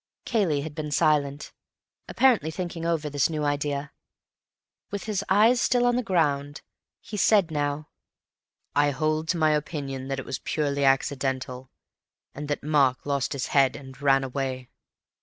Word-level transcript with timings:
Cayley 0.25 0.61
had 0.61 0.73
been 0.73 0.89
silent, 0.89 1.53
apparently 2.07 2.49
thinking 2.49 2.87
over 2.87 3.07
this 3.07 3.29
new 3.29 3.43
idea. 3.43 3.91
With 4.89 5.03
his 5.03 5.23
eyes 5.29 5.61
still 5.61 5.85
on 5.85 5.95
the 5.95 6.01
ground, 6.01 6.63
he 7.01 7.17
said 7.17 7.51
now: 7.51 7.89
"I 8.75 8.89
hold 8.89 9.27
to 9.27 9.37
my 9.37 9.51
opinion 9.51 10.07
that 10.07 10.17
it 10.19 10.25
was 10.25 10.39
purely 10.39 10.83
accidental, 10.83 11.69
and 12.33 12.47
that 12.47 12.63
Mark 12.63 13.05
lost 13.05 13.33
his 13.33 13.45
head 13.53 13.75
and 13.75 14.01
ran 14.01 14.23
away." 14.23 14.69